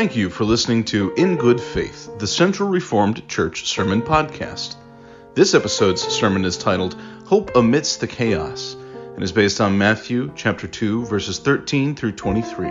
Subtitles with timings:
[0.00, 4.76] Thank you for listening to In Good Faith, the Central Reformed Church Sermon Podcast.
[5.34, 6.94] This episode's sermon is titled
[7.26, 8.76] Hope Amidst the Chaos
[9.14, 12.68] and is based on Matthew chapter 2 verses 13 through 23.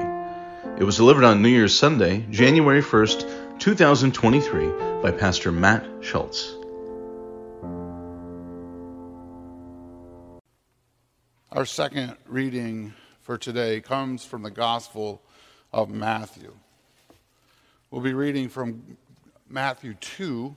[0.79, 6.55] It was delivered on New Year's Sunday, January 1st, 2023 by Pastor Matt Shults.
[11.52, 15.21] Our second reading for today comes from the Gospel
[15.71, 16.55] of Matthew.
[17.91, 18.98] We'll be reading from
[19.49, 20.55] Matthew 2,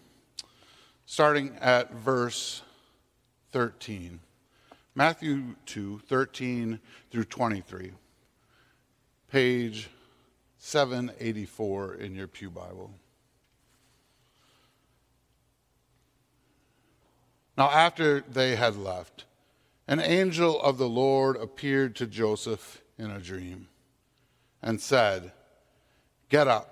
[1.06, 2.60] starting at verse
[3.52, 4.20] 13.
[4.94, 6.78] Matthew 2, 13
[7.10, 7.92] through 23.
[9.30, 9.88] Page
[10.58, 12.90] 784 in your Pew Bible.
[17.56, 19.24] Now, after they had left,
[19.88, 23.68] an angel of the Lord appeared to Joseph in a dream
[24.60, 25.32] and said,
[26.28, 26.71] Get up,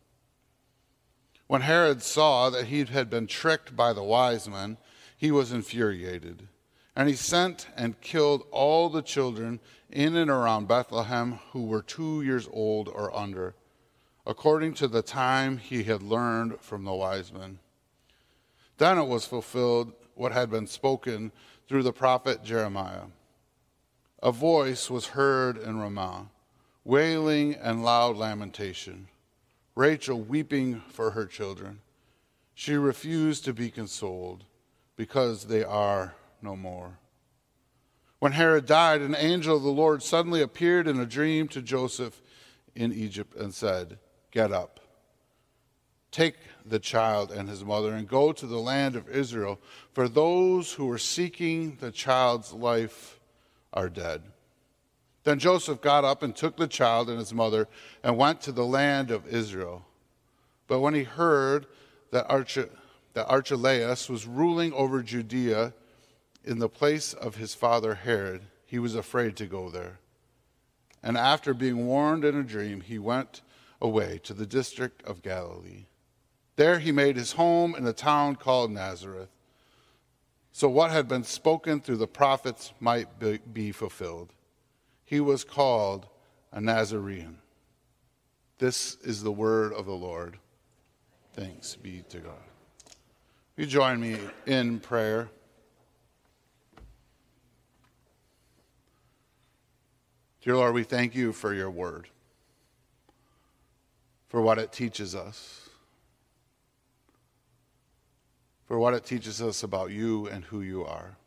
[1.51, 4.77] When Herod saw that he had been tricked by the wise men,
[5.17, 6.47] he was infuriated.
[6.95, 12.21] And he sent and killed all the children in and around Bethlehem who were two
[12.21, 13.53] years old or under,
[14.25, 17.59] according to the time he had learned from the wise men.
[18.77, 21.33] Then it was fulfilled what had been spoken
[21.67, 23.07] through the prophet Jeremiah.
[24.23, 26.29] A voice was heard in Ramah,
[26.85, 29.09] wailing and loud lamentation,
[29.75, 31.79] Rachel weeping for her children.
[32.53, 34.43] She refused to be consoled
[34.95, 36.99] because they are no more.
[38.19, 42.21] When Herod died, an angel of the Lord suddenly appeared in a dream to Joseph
[42.75, 43.97] in Egypt and said,
[44.29, 44.79] Get up,
[46.11, 46.35] take
[46.65, 49.59] the child and his mother, and go to the land of Israel,
[49.93, 53.19] for those who are seeking the child's life
[53.73, 54.21] are dead.
[55.23, 57.67] Then Joseph got up and took the child and his mother
[58.03, 59.85] and went to the land of Israel.
[60.67, 61.67] But when he heard
[62.11, 62.27] that,
[63.13, 65.73] that Archelaus was ruling over Judea
[66.43, 69.99] in the place of his father Herod, he was afraid to go there.
[71.03, 73.41] And after being warned in a dream, he went
[73.79, 75.85] away to the district of Galilee.
[76.55, 79.29] There he made his home in a town called Nazareth.
[80.51, 83.07] So what had been spoken through the prophets might
[83.53, 84.33] be fulfilled.
[85.11, 86.07] He was called
[86.53, 87.39] a Nazarene.
[88.59, 90.37] This is the word of the Lord.
[91.33, 92.47] Thanks be to God.
[93.57, 95.27] You join me in prayer.
[100.43, 102.07] Dear Lord, we thank you for your word,
[104.29, 105.69] for what it teaches us,
[108.63, 111.17] for what it teaches us about you and who you are.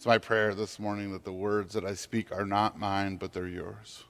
[0.00, 3.34] It's my prayer this morning that the words that I speak are not mine, but
[3.34, 4.04] they're yours,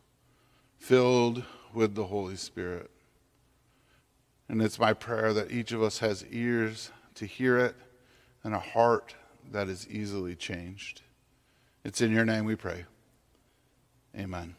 [0.78, 1.42] filled
[1.74, 2.92] with the Holy Spirit.
[4.48, 7.74] And it's my prayer that each of us has ears to hear it
[8.44, 9.16] and a heart
[9.50, 11.02] that is easily changed.
[11.82, 12.84] It's in your name we pray.
[14.16, 14.54] Amen.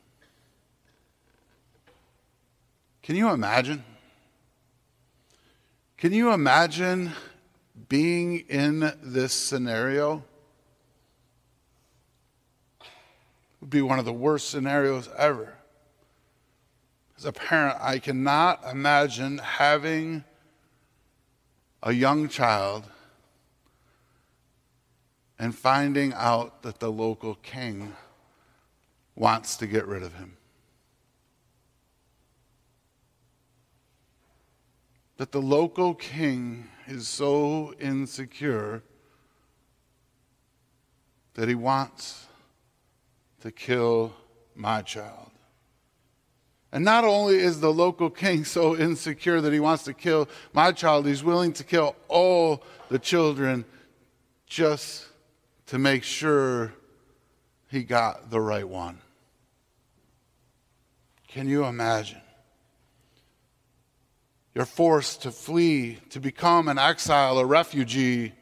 [3.03, 3.85] Can you imagine?
[5.95, 7.13] Can you imagine
[7.87, 10.25] being in this scenario?
[12.79, 15.53] It would be one of the worst scenarios ever.
[17.15, 20.23] As a parent, I cannot imagine having
[21.83, 22.89] a young child
[25.37, 27.95] and finding out that the local king
[29.15, 30.37] wants to get rid of him.
[35.17, 38.81] That the local king is so insecure
[41.35, 42.25] that he wants
[43.41, 44.13] to kill
[44.55, 45.31] my child.
[46.71, 50.71] And not only is the local king so insecure that he wants to kill my
[50.71, 53.65] child, he's willing to kill all the children
[54.45, 55.07] just
[55.67, 56.73] to make sure
[57.69, 58.99] he got the right one.
[61.27, 62.21] Can you imagine?
[64.53, 68.33] You're forced to flee, to become an exile, a refugee.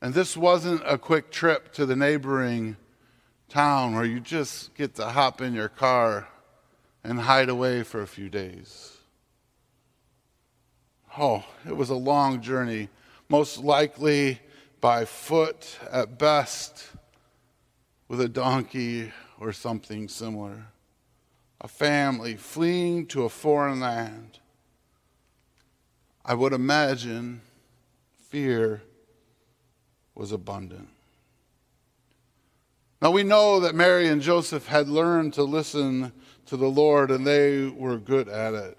[0.00, 2.76] And this wasn't a quick trip to the neighboring
[3.48, 6.28] town where you just get to hop in your car
[7.02, 8.96] and hide away for a few days.
[11.16, 12.90] Oh, it was a long journey,
[13.28, 14.40] most likely
[14.80, 16.86] by foot at best,
[18.06, 20.66] with a donkey or something similar.
[21.60, 24.38] A family fleeing to a foreign land.
[26.24, 27.40] I would imagine
[28.28, 28.82] fear
[30.18, 30.88] was abundant.
[33.00, 36.12] Now we know that Mary and Joseph had learned to listen
[36.46, 38.76] to the Lord and they were good at it.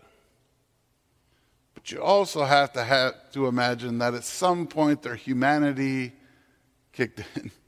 [1.74, 6.12] But you also have to have to imagine that at some point their humanity
[6.92, 7.52] kicked in.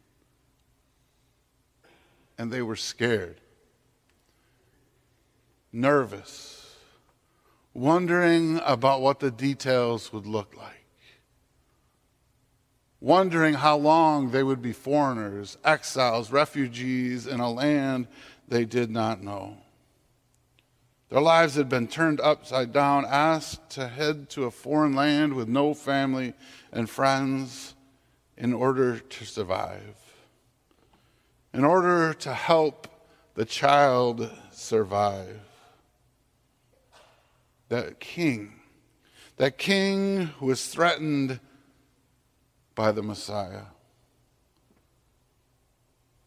[2.38, 3.40] And they were scared,
[5.72, 6.76] nervous,
[7.72, 10.81] wondering about what the details would look like
[13.02, 18.08] wondering how long they would be foreigners, exiles, refugees in a land
[18.48, 19.58] they did not know.
[21.10, 25.50] Their lives had been turned upside down, asked to head to a foreign land with
[25.50, 26.34] no family
[26.72, 27.74] and friends
[28.38, 29.98] in order to survive,
[31.54, 32.88] in order to help
[33.34, 35.40] the child survive.
[37.68, 38.54] That king,
[39.38, 41.40] that king who was threatened
[42.76, 43.66] by the Messiah.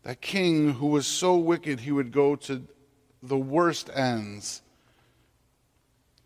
[0.03, 2.63] That king who was so wicked he would go to
[3.23, 4.61] the worst ends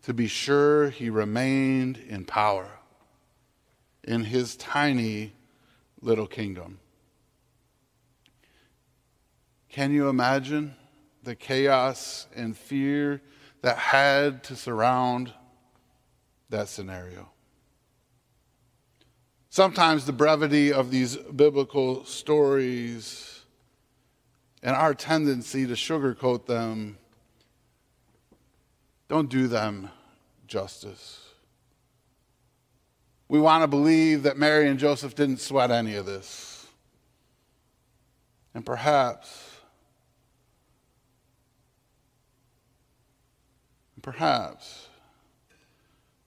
[0.03, 2.69] to be sure he remained in power
[4.03, 5.33] in his tiny
[6.01, 6.79] little kingdom.
[9.69, 10.75] Can you imagine
[11.23, 13.21] the chaos and fear
[13.61, 15.31] that had to surround
[16.49, 17.29] that scenario?
[19.49, 23.41] Sometimes the brevity of these biblical stories
[24.61, 26.97] and our tendency to sugarcoat them
[29.07, 29.89] don't do them
[30.47, 31.29] justice.
[33.27, 36.67] We want to believe that Mary and Joseph didn't sweat any of this.
[38.53, 39.57] And perhaps,
[44.01, 44.88] perhaps,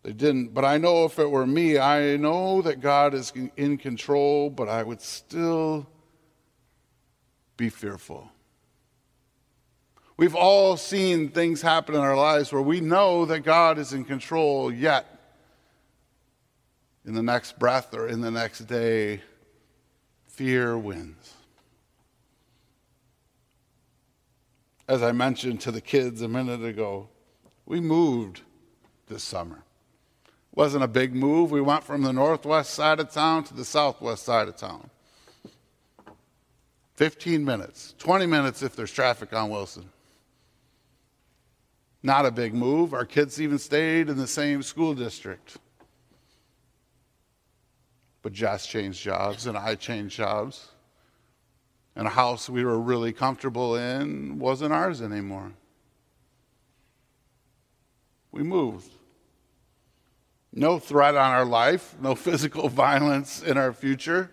[0.03, 0.53] they didn't.
[0.53, 4.69] But I know if it were me, I know that God is in control, but
[4.69, 5.87] I would still
[7.57, 8.31] be fearful.
[10.17, 14.05] We've all seen things happen in our lives where we know that God is in
[14.05, 15.07] control, yet
[17.05, 19.23] in the next breath or in the next day,
[20.27, 21.35] fear wins.
[24.89, 27.09] As I mentioned to the kids a minute ago,
[27.67, 28.43] we moved
[29.07, 29.65] this summer
[30.55, 31.51] wasn't a big move.
[31.51, 34.91] We went from the northwest side of town to the southwest side of town.
[36.97, 39.89] 15 minutes, 20 minutes if there's traffic on Wilson.
[42.03, 42.93] Not a big move.
[42.93, 45.57] Our kids even stayed in the same school district.
[48.21, 50.69] But Jess changed jobs and I changed jobs.
[51.97, 55.53] And a house we were really comfortable in wasn't ours anymore.
[58.31, 58.91] We moved
[60.53, 64.31] no threat on our life, no physical violence in our future.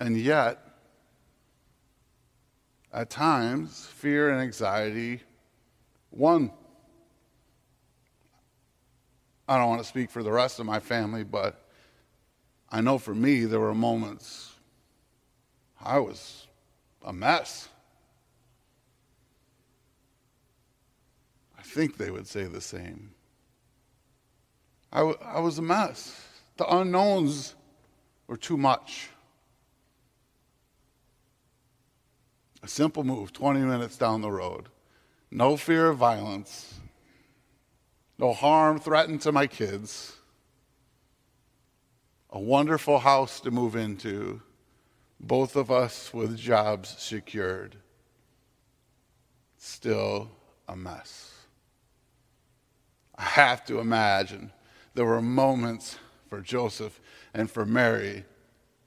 [0.00, 0.64] And yet,
[2.92, 5.22] at times, fear and anxiety
[6.10, 6.50] won.
[9.48, 11.68] I don't want to speak for the rest of my family, but
[12.70, 14.52] I know for me, there were moments
[15.80, 16.46] I was
[17.04, 17.68] a mess.
[21.56, 23.14] I think they would say the same.
[24.92, 26.24] I, w- I was a mess.
[26.56, 27.54] The unknowns
[28.26, 29.10] were too much.
[32.62, 34.68] A simple move, 20 minutes down the road.
[35.30, 36.74] No fear of violence.
[38.18, 40.16] No harm threatened to my kids.
[42.30, 44.42] A wonderful house to move into.
[45.20, 47.76] Both of us with jobs secured.
[49.56, 50.30] Still
[50.66, 51.32] a mess.
[53.16, 54.52] I have to imagine
[54.94, 57.00] there were moments for Joseph
[57.34, 58.24] and for Mary,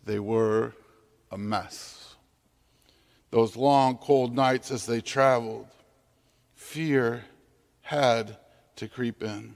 [0.06, 0.74] they were
[1.32, 2.16] a mess.
[3.30, 5.68] Those long, cold nights as they traveled,
[6.54, 7.24] fear
[7.82, 8.38] had
[8.76, 9.56] to creep in.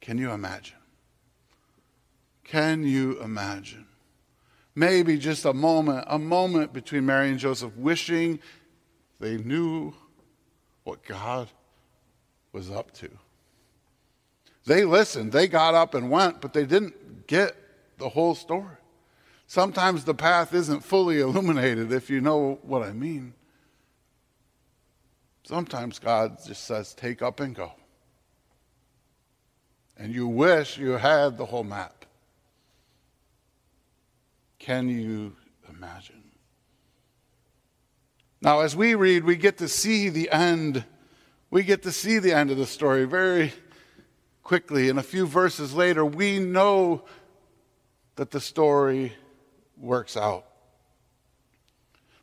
[0.00, 0.76] Can you imagine?
[2.44, 3.86] Can you imagine?
[4.74, 8.40] Maybe just a moment, a moment between Mary and Joseph wishing
[9.20, 9.92] they knew
[10.84, 11.48] what God
[12.52, 13.10] was up to.
[14.66, 17.56] They listened, they got up and went, but they didn't get
[17.98, 18.76] the whole story.
[19.46, 23.34] Sometimes the path isn't fully illuminated, if you know what I mean.
[25.44, 27.72] Sometimes God just says, take up and go.
[29.96, 32.04] And you wish you had the whole map.
[34.58, 35.34] Can you
[35.68, 36.22] imagine?
[38.40, 40.84] Now, as we read, we get to see the end.
[41.50, 43.52] We get to see the end of the story very
[44.42, 44.88] quickly.
[44.88, 47.04] And a few verses later, we know
[48.16, 49.12] that the story
[49.76, 50.44] works out.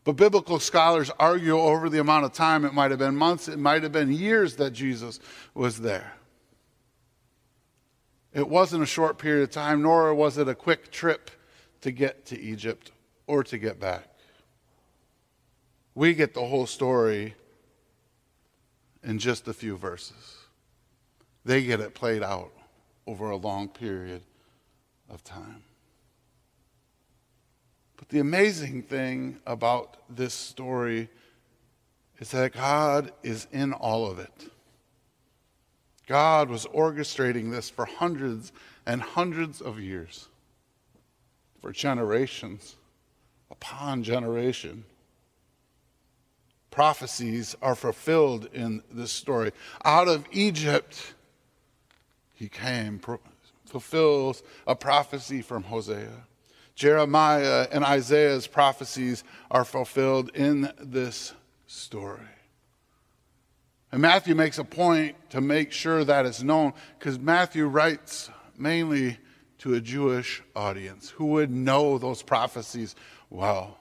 [0.04, 2.64] But biblical scholars argue over the amount of time.
[2.64, 5.20] It might have been months, it might have been years that Jesus
[5.56, 6.14] was there.
[8.32, 11.32] It wasn't a short period of time, nor was it a quick trip
[11.82, 12.92] to get to Egypt
[13.26, 14.10] or to get back.
[15.96, 17.36] We get the whole story
[19.06, 20.38] in just a few verses.
[21.46, 22.52] They get it played out
[23.06, 24.24] over a long period
[25.10, 25.64] of time.
[27.98, 31.08] But the amazing thing about this story
[32.20, 34.50] is that God is in all of it.
[36.08, 38.52] God was orchestrating this for hundreds
[38.86, 40.28] and hundreds of years,
[41.62, 42.76] for generations
[43.52, 44.84] upon generation.
[46.76, 49.54] Prophecies are fulfilled in this story.
[49.86, 51.14] Out of Egypt,
[52.34, 53.00] he came,
[53.66, 56.26] fulfills a prophecy from Hosea.
[56.76, 61.32] Jeremiah and Isaiah's prophecies are fulfilled in this
[61.66, 62.20] story.
[63.94, 69.18] And Matthew makes a point to make sure that is known because Matthew writes mainly
[69.60, 72.98] to a Jewish audience who would know those prophecies
[73.30, 73.78] well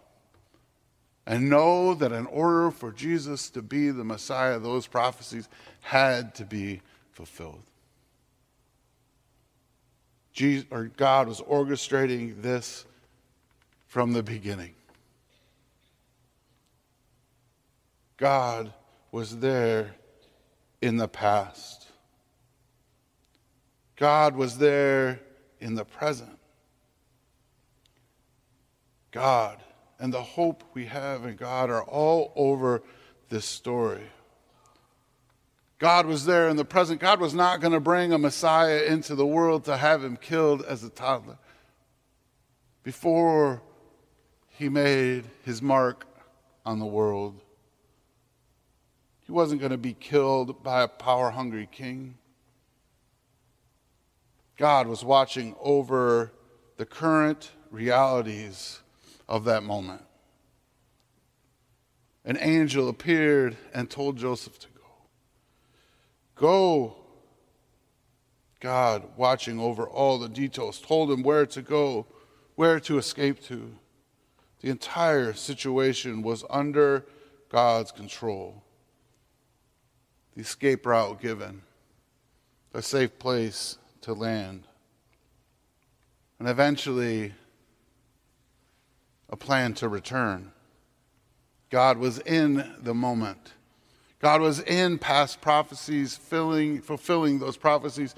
[1.26, 5.48] and know that in order for Jesus to be the Messiah, those prophecies
[5.80, 7.62] had to be fulfilled.
[10.32, 12.84] Jesus, or God was orchestrating this
[13.86, 14.74] from the beginning.
[18.16, 18.72] God
[19.12, 19.94] was there
[20.82, 21.86] in the past.
[23.96, 25.20] God was there
[25.60, 26.38] in the present.
[29.12, 29.62] God
[29.98, 32.82] and the hope we have in God are all over
[33.28, 34.02] this story.
[35.78, 37.00] God was there in the present.
[37.00, 40.62] God was not going to bring a Messiah into the world to have him killed
[40.62, 41.38] as a toddler.
[42.82, 43.62] Before
[44.50, 46.06] he made his mark
[46.64, 47.40] on the world,
[49.26, 52.16] he wasn't going to be killed by a power hungry king.
[54.56, 56.32] God was watching over
[56.76, 58.80] the current realities
[59.28, 60.02] of that moment.
[62.24, 64.86] An angel appeared and told Joseph to go.
[66.34, 66.96] Go.
[68.60, 72.06] God, watching over all the details, told him where to go,
[72.54, 73.74] where to escape to.
[74.60, 77.04] The entire situation was under
[77.50, 78.62] God's control.
[80.34, 81.60] The escape route given,
[82.72, 84.66] a safe place to land,
[86.38, 87.34] and eventually
[89.30, 90.52] a plan to return.
[91.70, 93.52] God was in the moment.
[94.20, 98.14] God was in past prophecies, filling, fulfilling those prophecies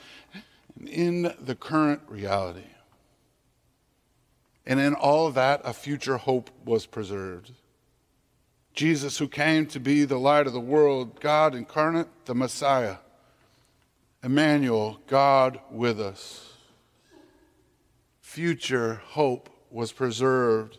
[0.79, 2.67] and in the current reality.
[4.67, 7.53] And in all that, a future hope was preserved.
[8.75, 12.97] Jesus, who came to be the light of the world, God incarnate, the Messiah,
[14.23, 16.53] Emmanuel, God with us.
[18.21, 20.79] Future hope was preserved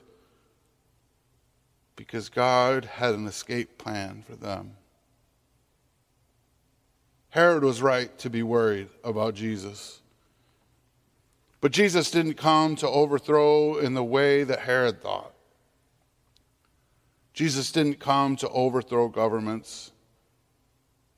[1.97, 4.77] because God had an escape plan for them.
[7.31, 9.99] Herod was right to be worried about Jesus.
[11.59, 15.33] But Jesus didn't come to overthrow in the way that Herod thought.
[17.33, 19.91] Jesus didn't come to overthrow governments.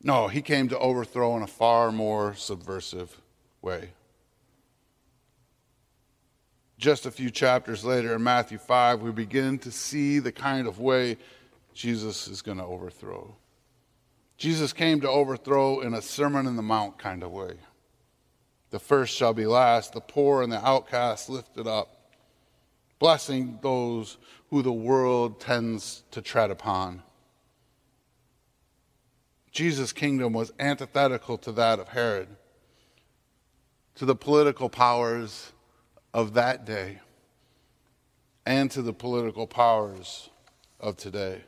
[0.01, 3.21] No, he came to overthrow in a far more subversive
[3.61, 3.91] way.
[6.79, 10.79] Just a few chapters later in Matthew 5, we begin to see the kind of
[10.79, 11.17] way
[11.73, 13.35] Jesus is going to overthrow.
[14.37, 17.55] Jesus came to overthrow in a Sermon in the Mount kind of way.
[18.69, 22.13] The first shall be last, the poor and the outcast lifted up,
[22.97, 24.17] blessing those
[24.49, 27.03] who the world tends to tread upon.
[29.51, 32.29] Jesus' kingdom was antithetical to that of Herod,
[33.95, 35.51] to the political powers
[36.13, 36.99] of that day,
[38.45, 40.29] and to the political powers
[40.79, 41.41] of today.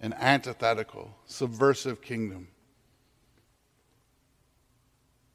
[0.00, 2.48] An antithetical, subversive kingdom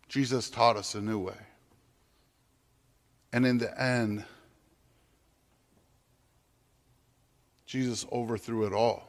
[0.10, 1.38] Jesus taught us a new way.
[3.34, 4.24] And in the end,
[7.66, 9.08] Jesus overthrew it all.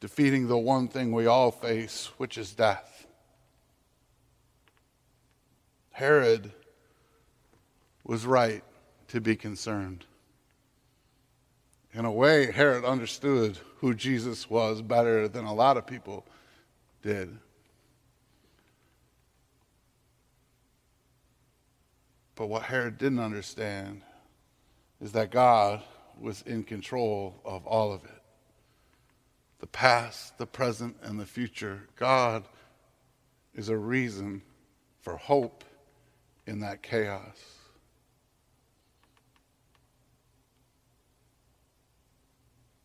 [0.00, 2.95] defeating the one thing we all face, which is death.
[5.96, 6.52] Herod
[8.04, 8.62] was right
[9.08, 10.04] to be concerned.
[11.94, 16.26] In a way, Herod understood who Jesus was better than a lot of people
[17.00, 17.38] did.
[22.34, 24.02] But what Herod didn't understand
[25.00, 25.82] is that God
[26.20, 28.22] was in control of all of it
[29.60, 31.88] the past, the present, and the future.
[31.96, 32.44] God
[33.54, 34.42] is a reason
[35.00, 35.64] for hope
[36.46, 37.56] in that chaos.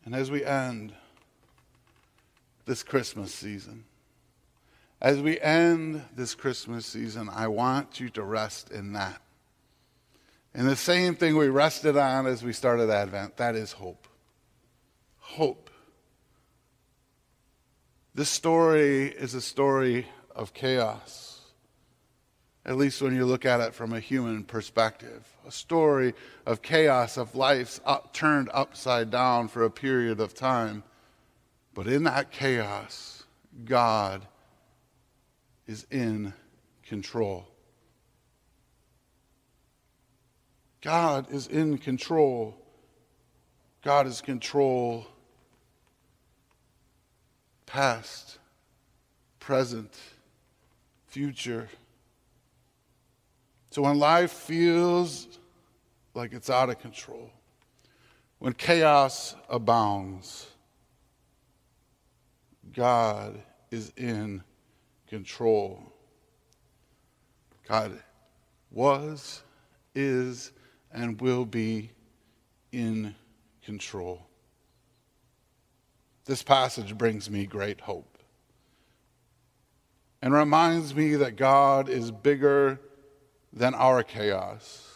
[0.04, 0.92] And as we end
[2.66, 3.84] this Christmas season,
[5.00, 9.20] as we end this Christmas season, I want you to rest in that.
[10.54, 14.06] And the same thing we rested on as we started Advent that is hope.
[15.18, 15.70] Hope.
[18.14, 21.31] This story is a story of chaos,
[22.64, 25.28] at least when you look at it from a human perspective.
[25.46, 26.14] A story
[26.46, 30.84] of chaos, of lives up, turned upside down for a period of time.
[31.74, 33.24] But in that chaos,
[33.64, 34.26] God
[35.66, 36.32] is in
[36.84, 37.48] control.
[40.82, 42.56] God is in control.
[43.82, 45.06] God is control
[47.66, 48.38] past,
[49.40, 49.98] present,
[51.06, 51.68] future.
[53.72, 55.26] So when life feels
[56.12, 57.30] like it's out of control,
[58.38, 60.46] when chaos abounds,
[62.74, 64.42] God is in
[65.08, 65.82] control.
[67.66, 67.98] God
[68.70, 69.42] was,
[69.94, 70.52] is,
[70.92, 71.92] and will be
[72.72, 73.14] in
[73.64, 74.20] control.
[76.26, 78.18] This passage brings me great hope
[80.20, 82.78] and reminds me that God is bigger
[83.52, 84.88] than our chaos.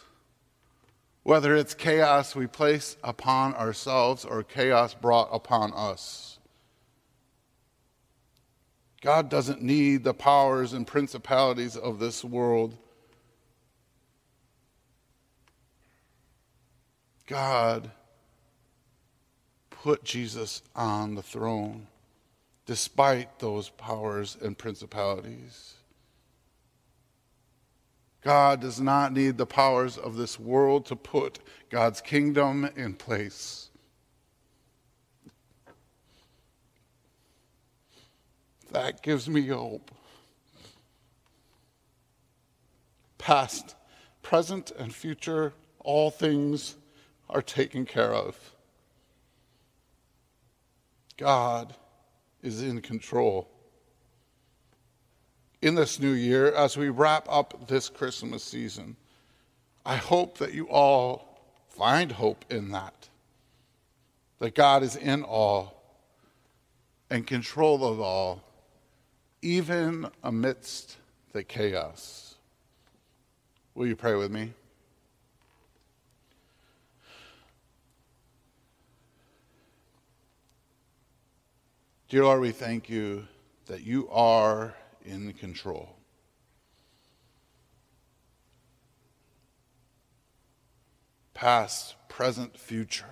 [1.23, 6.39] Whether it's chaos we place upon ourselves or chaos brought upon us.
[9.03, 12.77] God doesn't need the powers and principalities of this world
[17.27, 17.91] God
[19.71, 21.89] put Jesus on the throne
[22.67, 25.75] despite those powers and principalities.
[28.27, 31.39] God does not need the powers of this world to put
[31.71, 33.71] God's kingdom in place.
[38.73, 39.93] That gives me hope.
[43.17, 43.77] Past,
[44.25, 46.75] present, and future, all things
[47.31, 48.37] are taken care of.
[51.17, 51.77] God
[52.43, 53.49] is in control.
[55.67, 58.95] In this new year, as we wrap up this Christmas season,
[59.85, 63.09] I hope that you all find hope in that.
[64.39, 65.83] That God is in all
[67.11, 68.45] and control of all,
[69.43, 70.99] even amidst
[71.33, 72.37] the chaos.
[73.75, 74.53] Will you pray with me?
[82.09, 83.27] Dear Lord, we thank you
[83.67, 84.73] that you are
[85.07, 85.97] in control.
[91.33, 93.05] Past, present, future.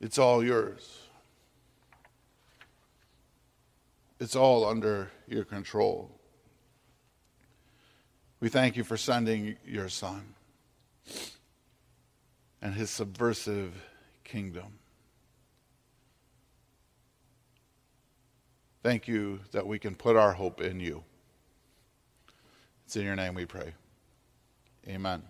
[0.00, 0.98] It's all yours.
[4.20, 6.10] It's all under your control.
[8.40, 10.34] We thank you for sending your son
[12.60, 13.72] and his subversive
[14.24, 14.78] kingdom.
[18.82, 21.04] Thank you that we can put our hope in you.
[22.84, 23.74] It's in your name we pray.
[24.88, 25.22] Amen.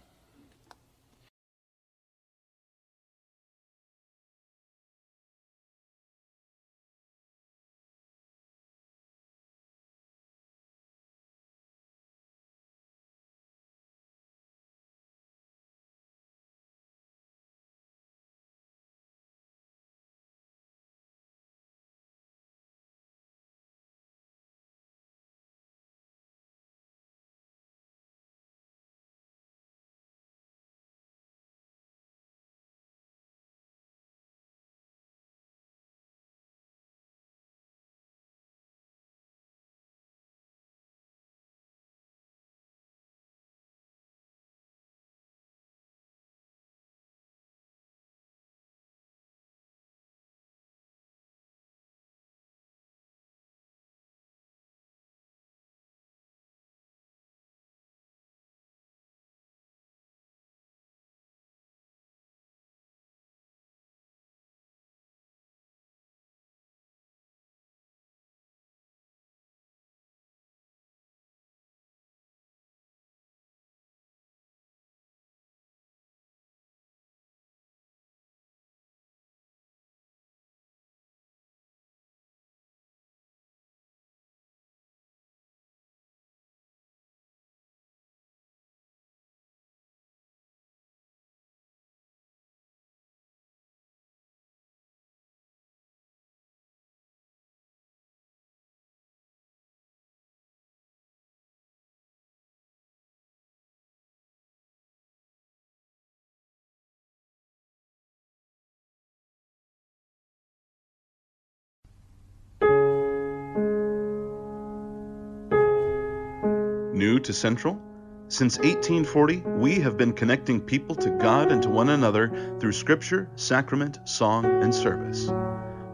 [117.02, 117.80] New to Central?
[118.28, 123.28] Since 1840, we have been connecting people to God and to one another through scripture,
[123.34, 125.28] sacrament, song, and service.